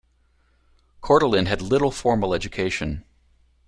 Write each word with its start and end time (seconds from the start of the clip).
Kordelin 1.03 1.45
had 1.45 1.61
little 1.61 1.91
formal 1.91 2.33
education. 2.33 3.05